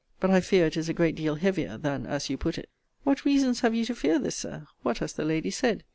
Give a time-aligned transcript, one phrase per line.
[0.19, 2.69] But I fear it is a great deal heavier than as you put it.
[3.03, 4.65] What reasons have you to fear this, Sir?
[4.81, 5.83] What has the lady said?